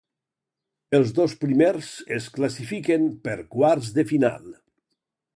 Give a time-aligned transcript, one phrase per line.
[0.99, 4.49] Els dos primers es classifiquen per quarts de final.